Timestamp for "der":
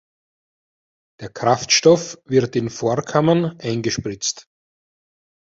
1.19-1.29